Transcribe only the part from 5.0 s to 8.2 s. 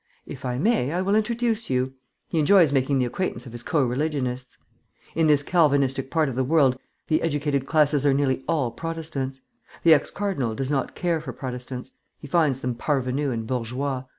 In this Calvinistic part of the world the educated classes are